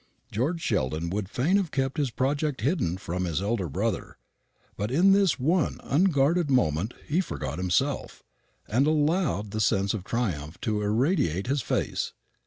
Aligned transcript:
George 0.31 0.61
Sheldon 0.63 1.11
would 1.11 1.29
fain 1.29 1.57
have 1.57 1.69
kept 1.69 1.97
his 1.99 2.09
project 2.09 2.61
hidden 2.61 2.97
from 2.97 3.25
his 3.25 3.39
elder 3.39 3.69
brother; 3.69 4.17
but 4.75 4.89
in 4.89 5.11
this 5.11 5.39
one 5.39 5.79
unguarded 5.83 6.49
moment 6.49 6.95
he 7.07 7.21
forgot 7.21 7.59
himself, 7.59 8.23
and 8.67 8.87
allowed 8.87 9.51
the 9.51 9.61
sense 9.61 9.93
of 9.93 10.03
triumph 10.03 10.59
to 10.61 10.81
irradiate 10.81 11.45
his 11.45 11.61
face. 11.61 12.13